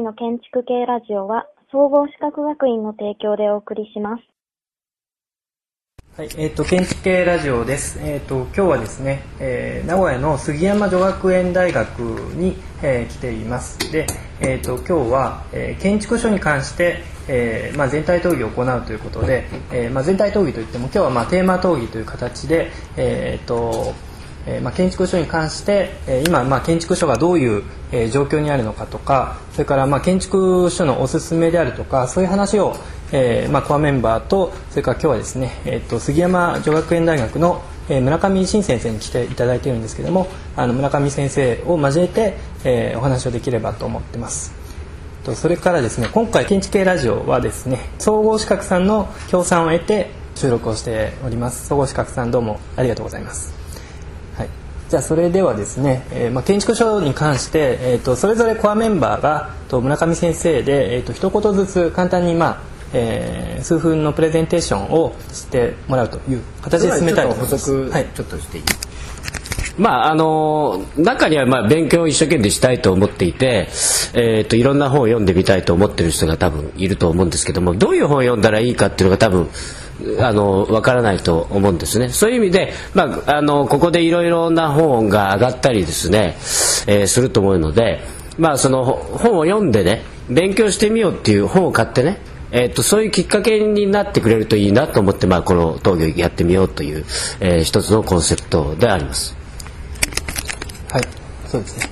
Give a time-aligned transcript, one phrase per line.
[0.00, 4.22] 回の建築系ラジオは、総合資格学院の提供でお送りします。
[6.16, 7.98] はい、えっ、と建築系ラジオです。
[8.02, 13.78] えっ、と今日はですね、えー名古屋の杉山女学園大学に、えー来ています。
[13.92, 14.06] で、
[14.40, 23.94] えっ、と今日は、えー建築書に関して、えーまあ全体討議を行うということで、えーまあ全体討議といっても今日はまあテーマ討議という形で、えっ、と
[24.46, 27.62] えま、建築書に関して、え今、ま、建築書がどういう、
[27.92, 32.76] え状況にあるのかとかそれから、ま、建築書のおすすめであるとかそういう話を、
[33.10, 44.60] えま、コアメンバーとそれから今日はですね、えー、と杉山女学園大学の、え村上真先生に来ていただいているんですけどもあの村上先生を交えて、えお話をできればと思ってます。
[45.24, 53.59] とそれからですね今回建築系ラジオはですね総合資格さんの協賛を得て収録をしております総合資格さんどうもありがとうございます、
[54.90, 62.60] じゃあそれではですね、えーまあ、建築書に関して、えー、とそれぞれコアメンバーがと村上先生で、えー、と一言ずつ簡単に、まあ
[62.92, 67.70] えー数分のプレゼンテーションをしてもらうという形で進めたいと思います。
[67.70, 68.64] 補足はいちょっとしていい？
[69.78, 73.68] まああの中にはまあ勉強を一生懸命したいと思っていて、
[74.14, 79.48] えー、といろんな本を読んでみたいと思ってる人が多分いると思うんですけどもどういう本を読んだらいいかっていうのが多分
[80.20, 86.36] あの分からないと思うんですねそういう意味で、まあ、あのここでいろいろな本が上がったりですね、
[86.86, 88.00] えーすると思うので、
[88.38, 92.18] まあ、その本を読んでね勉強してみようっていう本を買ってね
[92.52, 97.04] えー、とそういうきっかけになってくれるといいなと思って、まあ、この闘技やってみようという、
[97.40, 99.36] えー一つのコンセプトであります。
[100.90, 101.02] はい、
[101.46, 101.88] そうですね。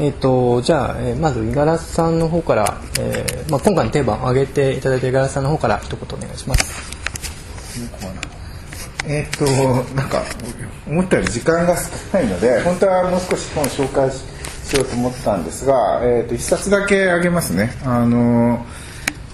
[0.00, 6.89] えっ、とじゃあ、えーまず五十嵐さんの方から、えーまあ今回のテーマを挙げていただいた五十嵐さんの方から一言お願いします。
[9.06, 10.22] えーっとなんか
[10.86, 14.24] 思ったより時間が少ないので本当はもう少し本を紹介し
[14.70, 17.72] しようと思ったんですが、えーっと一冊だけあげますね。
[17.84, 18.64] あの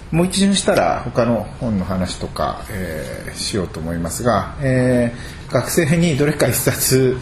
[0.09, 7.17] もう一巡したら他の本の話とか、えーしようと思いますが、えー学生にどれか一冊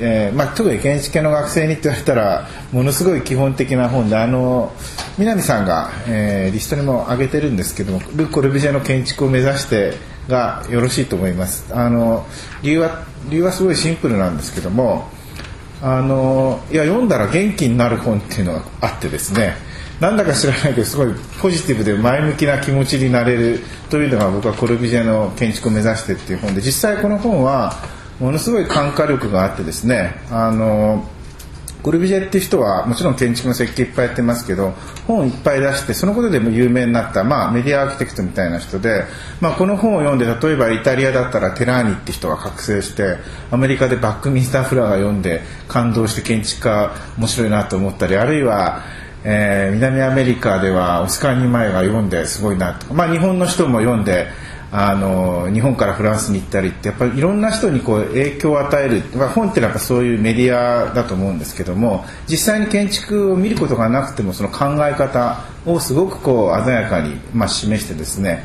[0.00, 4.72] えーまあ、特に建築系の学生にって言われたらものすごい基本的な本であの
[5.18, 9.94] 南さんが、えーリストにも挙げてるんですけどもル・コルビジェの建築を目指して
[10.28, 11.72] がよろしいと思います。
[11.74, 12.26] あの
[12.62, 15.08] 理由は理由はすごいシンプルなんですけども
[15.82, 19.54] あのいや読んだら元気になる本っていうのがあってですね
[20.00, 23.60] なんだか知らないけどすごいポジティブで前向きな気持ちになれる
[23.90, 27.74] というのが僕はコルビジェの建築を目指してっていう本で実際この本は
[28.20, 31.08] ものすごい感化力があってですねあの
[31.82, 34.74] コルビジェっていう人はもちろん建築の設計いっぱいやってますけど
[35.06, 39.04] 本いっぱい出してそのことでも有名になった、まあ、メディアアーキテクトみたいな人で、
[39.40, 43.16] まあ、この本を読んで例えばイタリアだったらテラーニって人が覚醒して
[43.50, 48.82] アメリカでバックミンスター・フラーが読んで感動して建築家面白いなと思ったりあるいは
[49.24, 54.28] えー南アメリカではオスカー・ニーマイが読んですごいなと、まあ、日本の人も読んで
[54.72, 68.44] あの日本からフランスに行ったりってやっぱりいろんな人にこう影響を与える、まあ、本ってなんかそういうメディアだと思うんですけども実際に建築を見ることがなくてもその考え方をすごくこう鮮やかに、まあ、示してですね。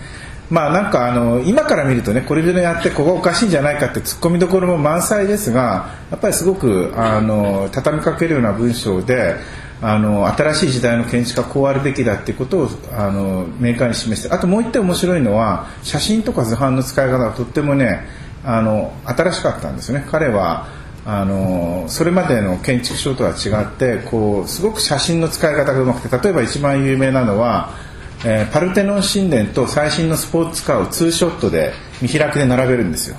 [0.49, 9.35] まあなんかあの今から見るとねこれでやってここおかしいんじゃないかって突っ込みどころも満載ですがやっぱりすごくあの畳みかけるような文章で
[9.81, 18.07] あの新しい時代の建築はこうあるべきだっていうことをあの明快に示してあともう一点面白いのは写真とか図版の使い方がとってもね
[18.43, 20.05] あの新しかったんですね。
[20.09, 20.67] 彼は
[21.05, 27.71] あのそれまでの建築書とは違ってこうすごく写真の使い方がうまくて例えば一番有名なのは、
[28.25, 33.17] えーパルテノン神殿と最新のスポーツカーをツーショットで見開きで並べるんですよ。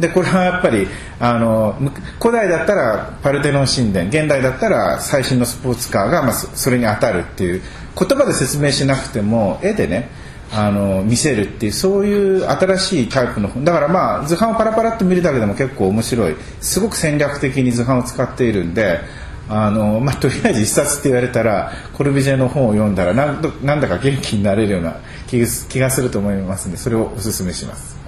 [0.00, 0.86] でこれはやっぱり
[1.18, 1.76] あの
[2.20, 7.62] 古代だったらパルテノン神殿現代だったら最新のスポーツカーが、まあ、それに当たるっていう
[7.98, 10.08] 言葉で説明しなくても絵でね
[10.52, 19.00] あの見せるっていうそういう新しいタイプの本だからまあ図版をパラパラっと見るだけでも結構面白いすごく戦略的に図版を使っているんで
[19.48, 24.96] あの、まあ、とりあえず一冊って言われたらコルビジェの本を読んだらなんなんだか元気になれるような
[25.28, 25.38] 気
[25.78, 27.99] がすると思いますのでそれをお勧めします。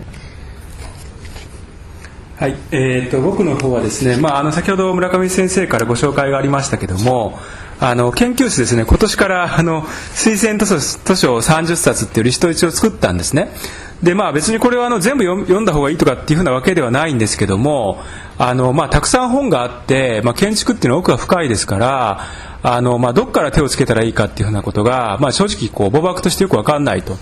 [2.42, 7.38] はい、えー、と僕の方はですね、まあ、あの先ほど村上先生からご紹介がありましたけども
[7.78, 13.52] あの研究室ですね今年からあの推薦図書図書30冊っていうリスト1を作ったんですね。
[14.02, 18.00] でまあ別にこれはあの全部読んだ方がいいとかっていうふうなわけではないんですけども
[18.38, 22.26] あの、まあ、たくさん本があって、まあ、建築っていうのは奥が深いですから
[22.64, 27.16] あの、まあ、どこから手をつけたらいいかっていうふうなことが、まあ、正直こう母漠としてよくわかんないと。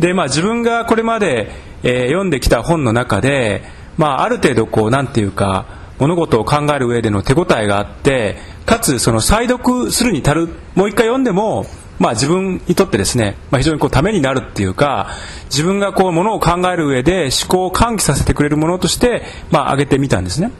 [0.00, 1.52] で、まあ、自分がこれまで、
[1.84, 3.62] えー読んできた本の中で、
[3.96, 5.66] まあ、ある程度こうなんていうか
[5.98, 8.36] 物事を考える上での手応えがあって
[8.66, 11.66] かつその再読するに足るもう一回読んでも
[11.98, 15.10] まあ、自分にとってですね、まあ、非常にこうためになるっていうか
[15.44, 20.50] 自分がこうものを考える上で思考を喚起させてくれるものとして、まあ、挙げてみたんですね。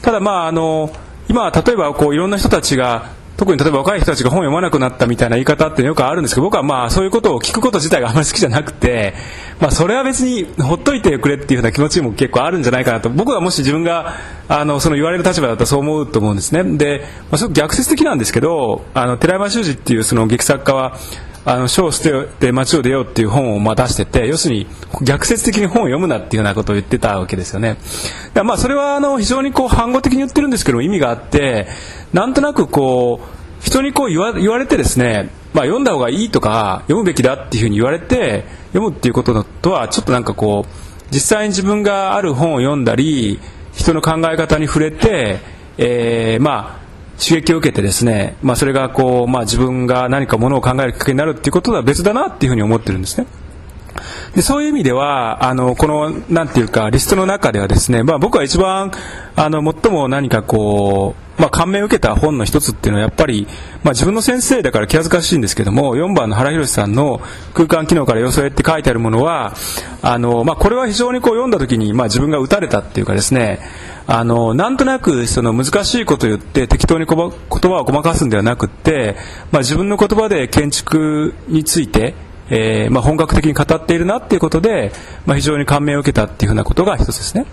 [0.00, 0.90] ただまああの
[1.28, 9.14] 今例えばこういろんな人たちが特に例えば若い人たちが本を読まなくなったみたいな言い方ってよくあるんですけど僕はまあそういうことを聞くこと自体があまり好きじゃなくて、
[9.62, 13.08] まあ、それは別にほっといてくれっていうふな気持ちも結構あるんじゃないかなと。
[13.08, 14.14] 僕はもし自分が
[14.48, 16.64] あのその言われる立場だったらそう思うと思うんですね。
[16.76, 20.96] で、まあ、すごく逆説的なんですけどあの寺山修司っていうその劇作家は
[21.44, 24.66] あの書を捨てて街を出ようっていう本をまあ出してて要するに
[25.04, 27.76] 逆説的に本を読むなっていうようなことを言ってたわけですよね。
[28.42, 31.68] まあそれはあの非常にこう反語的に言ってるんですけど意味があって
[32.12, 43.40] なんとなくこう人にこう言わ言われてですね、まあ、読んだ方がいいとか読むべきだっていうふうに言われて読むっていうこととはちょっとなんかこう実際に自分がある本を読んだり
[43.72, 45.40] 人の考え方に触れて、
[45.78, 46.82] えー、まあ
[47.22, 53.26] 刺激を受けてですね、まあ、それがこう、まあ、自分が何かものを考えるきっかけになるっていうことは別だなっていうふうに思ってるんですね。
[54.34, 58.92] でそういう意味ではあのこのなんていうかリストの中ではですね、まあ、僕は一番
[59.36, 63.46] あの最も何かこう、まあ、感銘を受けた本の一つっていうのはやっぱり、
[63.82, 67.20] まあ、自分の先生だから気恥ずかしいんですけども4番の原宏さんの
[67.54, 69.54] 「空間機能から予想へ」って書いてあるものは
[70.02, 73.60] あの、まあ、これは非常にこう読んだ時に、まあ、自分が打たれたっていうかですね
[74.06, 77.24] あのなんとなくその難しいことを言って適当に言葉
[77.80, 79.16] をごまかすんではなくて、
[79.52, 82.14] まあ、自分の言葉で建築について
[82.54, 84.92] えー、まあ、本格的に語っているなっていうことで、
[85.24, 87.46] まあ、非常に感銘を受けたっていうふうなことが一つですね。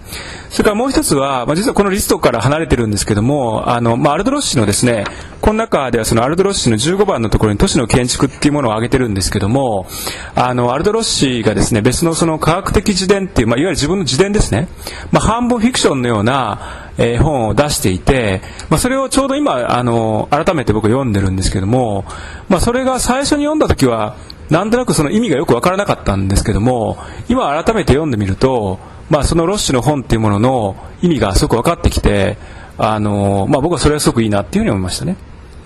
[0.50, 5.06] それからもう一つは、まあ、実はこのリストから離れてるんですけども、あの、まあ、アルドロッシのですね、
[5.40, 9.88] この中ではそのアルドロッシの15番のところに都市の建築っていうものを挙げてるんですけども、
[10.36, 14.68] あの、アルドロッシがですね、別のその科学的自伝っていう、まあ、いわゆる自分の自伝ですね、
[15.14, 22.04] まあ、半分フィクションのような、え、本を出していて、まあ、それをちょうど今、あの、改めて僕読んでるんですけども、
[22.50, 24.18] まあ、それが最初に読んだ時は、
[24.50, 26.98] なんとなくその意味がよくわからなかったんですけども
[27.28, 28.80] 今改めて読んでみると、
[29.10, 32.38] まあ、そのロッシュの本っていうものの意味がすごく分かってきて
[32.78, 35.18] あの、まあ、僕はそれはすごくいいなっていうふうに思いましたね。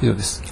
[0.02, 0.44] 以上です。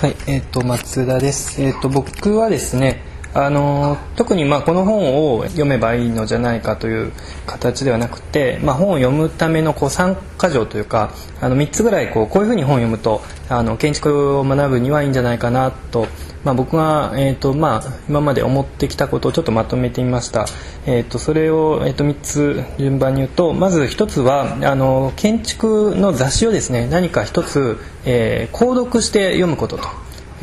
[0.00, 1.62] はいえっ、ー、と松田です。
[1.62, 7.12] えっ、ー、と僕はですねあの特にまあこの本を読めばいいのじゃないかという
[7.46, 16.06] 形ではなくて、まあ、本を読むためのこう3箇条というかあの3つぐらいこうこういうふうに本を読むとあの建築を学ぶにはいいんじゃないかなと
[16.44, 20.46] まあ、僕が、えーとまあ、今まで思ってきたことをちょっとまとめてみました、
[20.86, 29.88] えーと、それを、えーと、3つ順番に言うとまず1つはあの建築の雑誌をですね何か1つ、えー、購読して読むことと。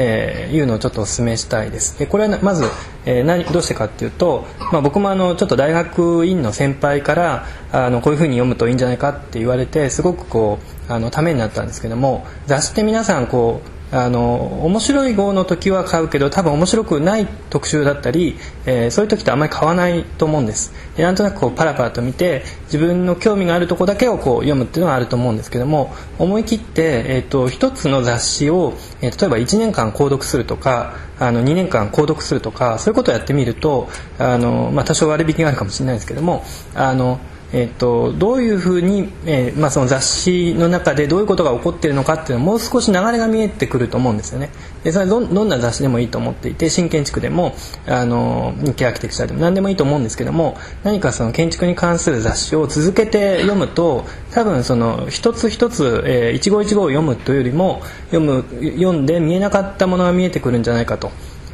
[0.01, 1.99] えー、いうのをちょっとお勧めしたいです。
[1.99, 2.63] でこれはまず、
[3.05, 10.59] えー、何どうしてかっていうと、まあ、僕もあのちょっと大学院の先輩からあのこういうふうに読むといいんじゃないかって言われてすごくこ
[10.89, 20.73] うあのためになったんですけども雑誌って皆さんこうあの面白い号の時は買うけど多分面白くない特集だったり、えー、そういう時ってあんまり買わないと思うんです。
[20.95, 36.43] でなんとなくこうパラパラと見て自分の興味があるとこだけをこう読むっていうのはあると思うんですけども思い切って、えーと、一つの雑誌を、えー、例えば1年間購読するとかあの2年間購読するとかそういうことをやってみるとあの、まあ、多少割引があるかもしれないですけども
[36.75, 37.19] あの
[37.51, 44.51] えーと、どういうふうに、えーまあ、その雑誌の中でどういうことが起こっているのかっていうのはもう少し流れが見えてくると思うんですよね
[44.83, 47.55] でそれどどんな雑誌でもいいと思っていて新建築でも
[47.87, 58.45] あの日経アーキテクチャでも何でもいいと思うんですけども何かその建築に関する雑誌を続けて読むと多分その一つ一つ、えー、一語一語を読むというよりも読む
[58.77, 61.11] 読んで見えなかったものが見えてくるんじゃないかと。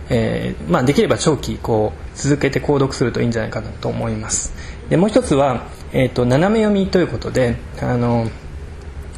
[0.10, 4.54] えーまあ、できれば長期こう続けて購読するといいんじゃないかなと思います
[4.90, 5.66] でもう一つは
[5.98, 8.28] えーと、斜め読みということであの、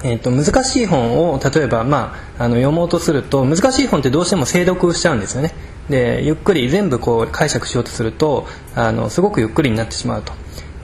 [0.04, 5.56] えーと、難しい本を例えば、まあ、あの読もうとすると難しい本ってどうしても精読しちゃうんですよね。
[5.90, 10.34] でゆっくり全部こう解釈しようとするとあのすごくゆっくりになってしまうと。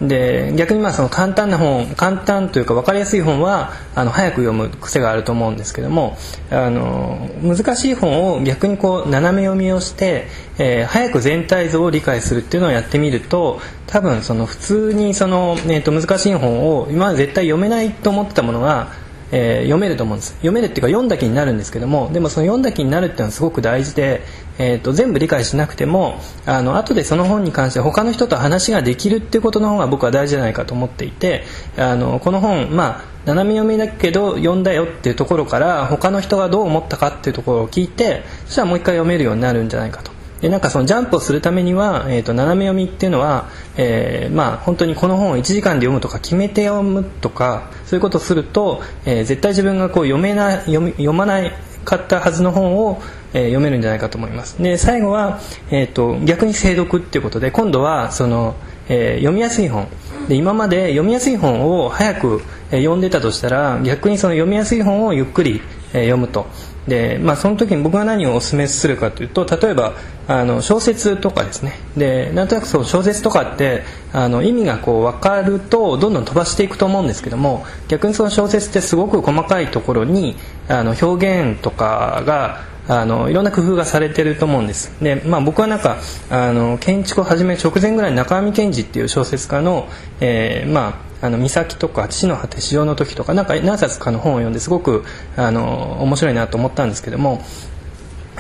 [0.01, 6.17] で逆にまあその簡単な本簡単というか分かりやすい本はあの早く読む癖があると思うんですけども
[6.49, 19.02] あの難しい本を逆にこう斜め読みをして、えー、早く全体像を理解するっていうのをやってみると多分その普通にその、えー、と難しい本を今まで絶対読めないと思ってたものが
[19.35, 20.33] えー、読めると思うんです。
[20.35, 24.21] 読めるっていうか読んだ気になるんですけどもでもその読んだ気になるっていうのはすごく大事で、
[24.59, 31.43] えーと、全部理解しなくてもあの後でその本に関して他の人と話ができるっていうことの方が僕は大事じゃないかと思っていて
[31.77, 40.12] あのこの本まあ斜め読みだけど読んだよっていうところから他の人がどう思ったかっていうところを聞いてそしたらもう一回読めるようになるんじゃないかと。
[40.43, 43.47] でなんかそのジャンプをするためには、えーと、斜め読みっていうのは、
[43.77, 51.53] えー、まあ本当にこの本を1時間で読むとか決めて読むとかそういうことをすると、えー、絶対自分がこう読めない読まない
[51.85, 53.01] 買ったはずの本を、
[53.33, 54.61] えー読めるんじゃないかと思います。
[54.61, 55.39] で最後は、
[55.71, 58.55] えー、と逆に精読っていうことで今度はその、
[58.89, 59.87] え読みやすい本。
[60.27, 65.61] で今まで読みやすい本を早く、読んでたとしたら逆にその読みやすい本をゆっくり、
[65.93, 66.45] 読むと。
[66.87, 69.93] で、まあ、その時に僕が何をお勧めするかというと例えば
[70.27, 71.73] あの小説とかですね。
[71.97, 80.35] でなんとなくそう小説とかってあの意味がこう分かるとどんどん飛ばしていくと思うんですけども逆にその小説ってすごく細かいところに
[80.67, 84.91] あの表現とかがあのいろんな工夫がされてると思うんです。
[85.01, 85.97] で、まあ、僕はなんか
[86.29, 89.87] あの建築を始める直前ぐらいに中上健二っていう小説家の、
[90.19, 95.05] えーまあ、あの岬とか父の果て市場の時とかなんか何冊かの本を読んですごく
[95.37, 97.41] あの面白いなと思ったんですけども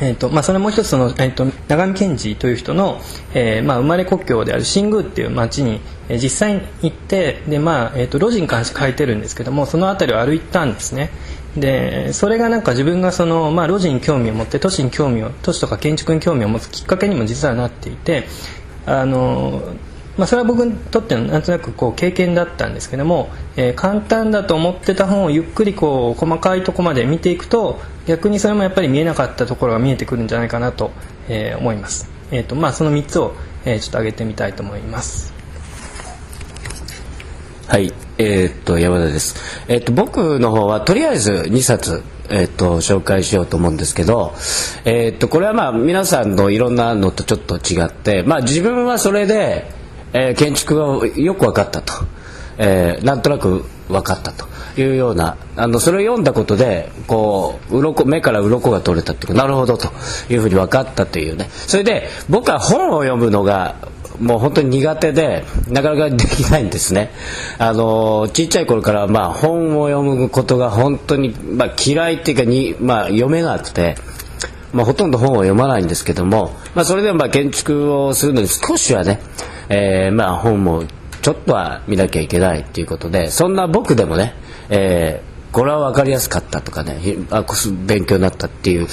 [0.01, 2.99] えーとまあ、それもう一つその、えー、と長見健二という人の、
[3.35, 11.11] えーまあ、生まれ故郷である新宮っていう町に、えー実際に行ってで、まあえー、と路地に関して書いてるんですけどもその辺りを歩いたんですね。
[11.55, 18.25] でそれがなんか自分がその、まあ、路地に興味を持って都市に興味を都市とか建築に興味を持つきっかけにも実はなっていて
[18.85, 19.61] あの
[20.17, 30.91] まあ、それは僕にとってのなんとなくこう経験だったんですけども、えー簡単だと思ってた本をゆっくりこう細かいところまで見ていくと逆にそれもやっぱり見えなかったところが見えてくるんじゃないかなと、
[31.29, 33.33] えー思います、えーとまあ、その3つを、
[33.65, 35.33] えーちょっと挙げてみたいと思います。
[37.67, 39.65] はい、えーっと山田です。
[39.67, 44.33] えーっと僕の方はとりあえず2冊えーっと紹介しようと思うんですけど、
[44.85, 49.82] えーっとこれはまあ皆さんのいろんなのとちょっと違って、まあ自分はそれで、
[50.13, 51.93] えー建築をよく分かったと、
[52.57, 54.45] えーなんとなく分かったと
[54.79, 59.89] いうようなあのそれを読んだことでこう鱗目から鱗が取れたっていうかなるほどと
[60.29, 61.49] いうふうに分かったというね。
[61.51, 63.75] それで僕は本を読むのが
[64.19, 67.11] もう本当に苦手でなかなかできないんですね。
[67.57, 73.95] あのちっちゃい頃からまあ本を読むことが本当に、まあ、嫌いっていうかに、まあ、読めなくて
[74.71, 79.19] まあ、ほとんど本を読まないんですけども、まあ、それでもまあ建築をするのに少しはね、
[79.69, 80.83] えーまあ本も
[81.21, 84.33] ちょっとは見なきゃいけないっていうことでそんな僕でもね、
[84.69, 86.97] えーこれは分かりやすかったとかね
[87.29, 87.45] あ
[87.85, 88.87] 勉強になったっていう、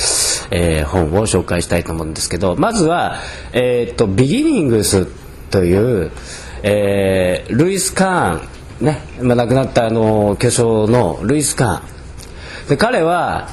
[0.51, 3.17] えー本を紹介したいと思うんですけどまずは、
[3.55, 5.07] えー、とビギニングス
[5.51, 6.13] という、
[6.63, 12.69] えールイス・カーン、ねまあ、亡くなったあの巨匠のルイス・カーン。
[12.69, 13.49] で彼は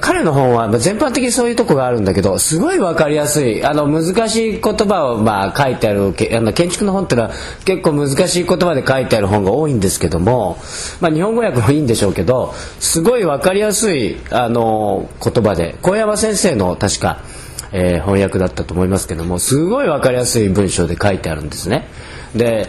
[0.00, 10.58] 彼の本は全般的にそういうとこがあるんだけどすごい分かりやすいあの難しい言葉をまあ書いてあるあの建築の本っていうのは結構難しい言葉で書いてある本が多いんですけども、
[11.00, 17.22] まあ、日本語訳もいいんでしょうけどすごい分かりやすいあの言葉で小山先生の確か、
[17.72, 21.86] えー翻訳だったと思いますけどもすごい分かりやすい文章で書いてあるんですね。
[22.34, 22.68] で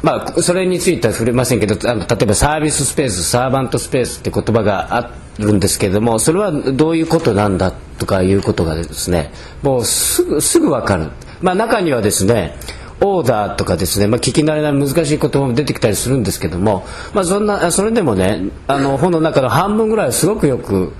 [0.00, 12.56] まあ、それについては触れませんけどあの例えばサービススペースサーバントスペースって言葉があってるんですけれどもそれはどういうことなんだとかいうことがですねもうすぐすぐ分かる、まあ、中にはですね
[13.00, 20.92] オーダーとかですね、まあ、聞き慣れない難しい言葉も出てきたりするんですけども、まあ、そんなそれでもねあの本の中の半分ぐらいはすごくよく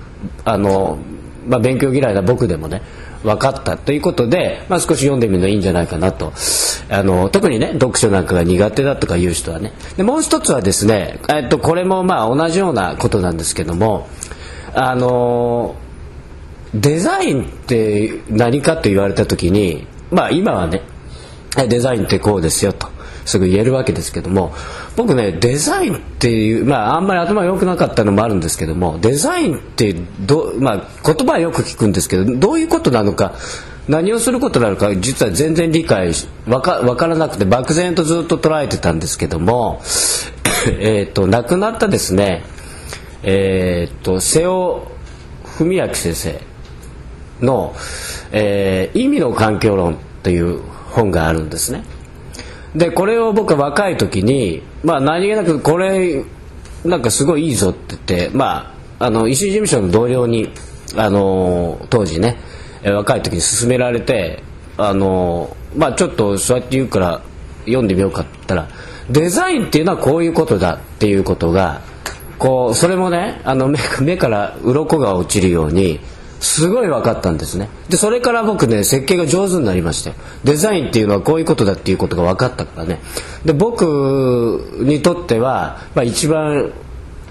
[0.45, 0.97] あの、
[1.47, 2.81] まあ、勉強嫌いな僕でもね
[3.23, 6.31] 分かったということで、まあ、少し読んでみるのいいんじゃないかなと。
[6.91, 9.73] あの特にね読書なんかが苦手だとかいう人はね。
[9.97, 14.07] でもう一つはですね、えっと、これもまあ同じようなことなんですけども
[14.75, 15.75] あの
[16.73, 20.81] デザインって何かと言われた時にまあ今はね
[21.67, 22.87] デザインってこうですよと
[23.25, 24.53] すぐ言えるわけですけども
[24.95, 33.35] 僕ねデザインっていうまああんまり頭良くなかったのもあるんですけどもデザインってど、まあ、言葉はよく聞くんですけどどういうことなのか
[33.87, 39.81] 何をすることなのか実は全然理解しわかわからなくて漠然とずっと捉えてたんですけども
[40.79, 42.43] えっと亡くなったですね
[43.23, 44.91] えっと瀬尾
[45.57, 46.39] 文明先生
[47.41, 47.75] の、
[48.31, 50.61] えー意味の環境論という
[50.91, 51.83] 本があるんですね。
[52.75, 56.23] でこれを僕は若い時に、まあ、何気なくこれ
[56.85, 60.49] なんかすごいいいぞって言って、まあ、あの石井事務所の同僚に、
[60.95, 62.37] あの当時ね
[62.83, 64.43] 若い時に勧められて、
[64.77, 67.21] あのまあ、ちょっとそうやって言うから
[67.65, 68.67] 読んでみようかって言ったら
[69.09, 71.81] デザインっていうのはこういうことだっていうことが
[72.39, 75.99] こうそれもねあの目 目から鱗が落ちるように
[76.39, 77.69] すごい分かったんですね。
[77.89, 80.15] でそれから僕ね設計が上手になりましたよ
[80.45, 83.01] デザインっていうのはこういうことだっていうことが分かったからね。
[83.43, 83.83] で僕
[84.79, 86.71] にとっては、まあ、一番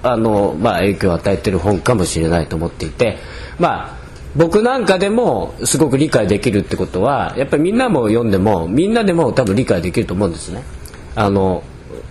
[0.02, 3.16] あの、まあ、影響を与えてる本かもしれないと思っていて
[3.58, 3.98] まあ
[4.36, 10.62] 僕なんかでもすごく理解できるってことはやっぱりみんなも読んでもみんなでも多分理解できると思うんですね。
[11.14, 11.62] あの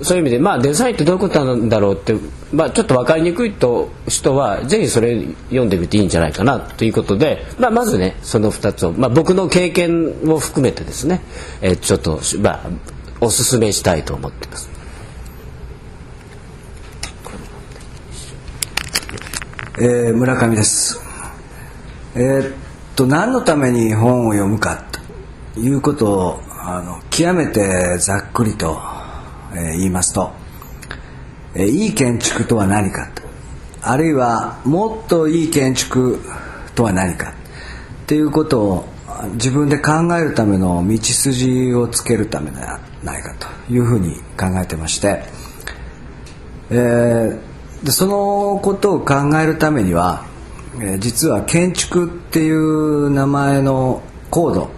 [0.01, 2.15] そういう意味で、まあ、デザインってどういうことなんだろうって、
[2.53, 11.21] まあ、ちょっと分かりにくいと人はぜひそれ読んでみていいんじゃないかなということで、まあ、まずねその2つを、まあ、僕の経験を含めてですね、
[11.61, 12.69] えーちょっと、まあ、
[13.21, 14.69] おすすめしたいと思ってます。
[19.79, 20.99] えー村上です。
[22.15, 22.53] えーっ
[22.95, 24.83] と何のために本を読むか
[25.55, 28.96] ということをあの極めてざっくりと、
[29.57, 30.31] え言いますと、
[31.55, 33.23] えいい建築とは何かと。
[33.81, 36.21] あるいはもっといい建築
[36.75, 37.31] とは何か。
[37.31, 38.85] っていうことを
[39.33, 45.23] 自分で考えるための道筋をつけるためではないかというふうに考えてまして、
[46.69, 47.47] えー
[47.83, 50.25] でそのことを考えるためには、
[50.79, 54.71] えー実は建築っていう名前のコード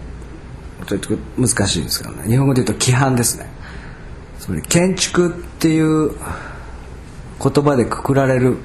[0.85, 2.27] ちょっと難しいんですけどね。
[2.27, 3.48] 日本語で言うと規範ですね。
[4.49, 6.17] つまり建築っていう言
[7.63, 8.57] 葉でくくられる、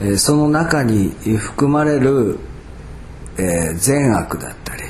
[0.00, 2.40] えーその中に含まれる、
[3.36, 4.82] えー善悪だったり、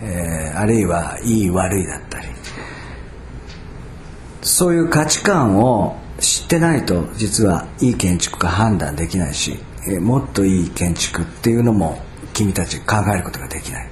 [0.00, 2.28] えーあるいはいい悪いだったり
[4.40, 12.00] そういう価値観を知ってないと実はいい建築か判断できないし、えもっといい建築っていうのも
[12.32, 13.88] 君たち考えることができない。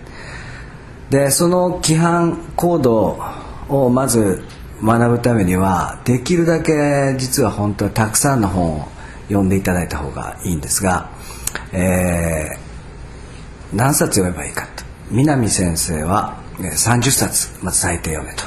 [1.10, 3.20] でその規範コード
[3.68, 4.42] をまず
[4.82, 8.88] 学ぶためにはできるだけ実は本当はたくさんの本を
[9.28, 11.10] 読んでいただいた方がいいんですが、
[11.72, 12.70] えー
[13.72, 14.82] 何冊読めばいいかと。
[15.12, 18.42] 南先生は30冊まず最低読めと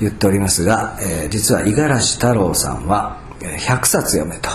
[0.00, 4.48] 言っておりますが、えー実は五十嵐太郎さんは100冊読めと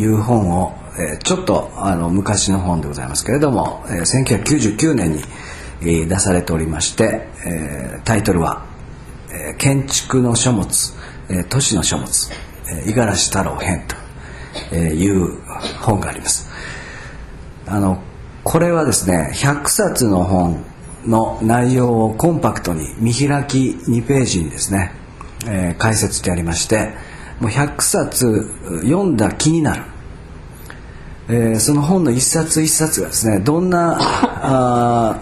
[0.00, 5.22] いう本を、えーちょっとあの昔の本でございますけれども、えー1999年に、
[5.82, 8.64] えー出されておりまして、えータイトルは
[9.30, 10.94] 「えー建築の書物、
[11.28, 12.30] えー都市の書物
[12.70, 13.82] えー五十嵐太郎編」
[14.70, 15.38] という
[15.80, 16.48] 本があります。
[17.66, 17.98] あの
[18.44, 20.64] これはですね100冊の本
[21.04, 24.92] の内容をコンパクトに見開き2ページにですね、
[25.46, 26.94] えー解説してありまして
[27.40, 28.50] もう100冊
[28.82, 29.82] 読んだ気になる、
[31.28, 35.20] えーその本の一冊一冊がですねどんなあ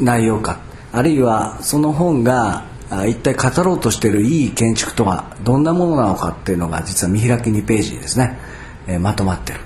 [0.00, 0.58] 内容か
[0.92, 2.64] あるいはその本が
[3.08, 8.38] 一体語ろうとしているいい建築とはどんなものなのかっていうのが実は見開き2ページにですね、
[8.86, 9.60] えーまとまってる。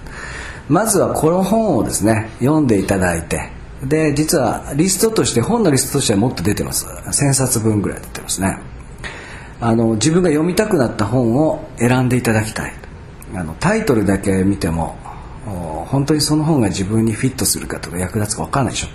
[0.68, 3.50] まずはこの本をですね読んでいただいて
[3.84, 6.86] で実はリストとして本のリストとしてはもっと出てます。
[6.86, 8.58] 1000冊分ぐらい出てますね。
[9.60, 12.72] あの自分が読みたくなった本を選んでいただきたい。
[13.34, 14.96] あのタイトルだけ見ても
[15.88, 18.88] 本当にその本が自分にフィットするかとか役立つか分かんないでしょ。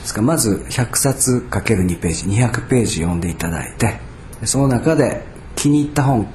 [0.00, 3.98] ですからまず100冊 ×2 ページ200ページ読んでいただいて
[4.44, 5.24] その中で
[5.56, 6.28] 気に入った本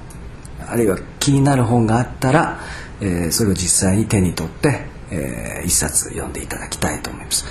[0.67, 2.59] あるいは気になる本があったら、
[3.01, 7.45] えーそれを実際に手に取って、えー一冊読んでいただきたいと思います。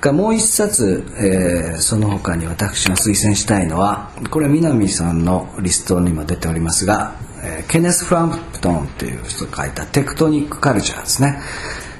[0.00, 11.40] がもう一冊、えーその他に私が推薦したいのはこれは南さんのリストにも出ておりますが、えーケネス・フランプトンという人が書いた「テクトニック・カルチャー」ですね、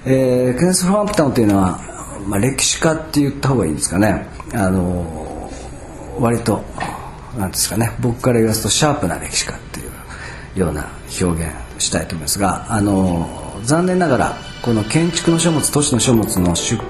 [0.05, 1.81] えーケネス・フランプトンというのは、
[2.29, 4.27] まあ、歴史家って言った方がいいんですかね。
[4.55, 5.51] あの
[6.21, 6.63] 割と
[7.39, 7.93] なんですかね。
[8.01, 9.83] 僕から言わすとシャープな歴史家ってい
[10.57, 10.89] うような
[11.21, 13.29] 表現したいと思いますがあの
[13.63, 16.81] 残念ながらこの建築の書物都市の書物の出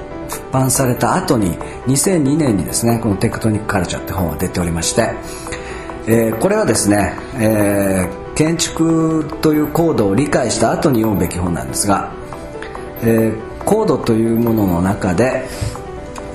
[0.51, 5.11] 版された後に2002年にですねこの「テクトニック・カルチャー」って本が出ておりまして、
[6.07, 12.13] えーこれはですね、えー建築というコードを理解した後に読むべき本なんですが、
[13.03, 15.47] えーコードというものの中で、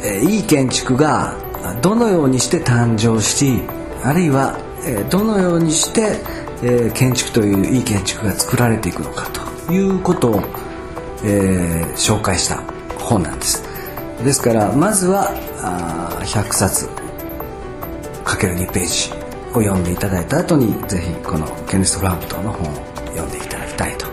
[0.04, 1.36] えーいい建築が
[1.82, 3.63] どのようにして誕生し
[4.04, 6.19] あるいは、えーどのようにして、
[6.62, 9.28] えー建築といういい建築が作られていくのか
[9.65, 10.41] ということを、
[11.24, 12.62] えー紹介した
[13.00, 13.63] 本なんです。
[14.24, 15.32] ですからまずは
[15.63, 16.88] あ100冊
[18.24, 19.12] かける2ページ
[19.58, 22.76] を読んでいただいた後にぜひこのケネス・フランプトンの本を
[23.15, 24.12] 読んでいただきたいと